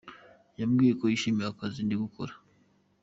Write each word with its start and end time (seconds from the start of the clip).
Yambwiye 0.59 0.93
ko 0.99 1.03
yishimiye 1.11 1.47
akazi 1.51 1.79
ndi 1.85 1.95
gukora. 2.03 2.33